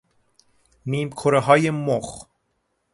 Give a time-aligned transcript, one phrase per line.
[0.85, 2.25] نیمکره های مخ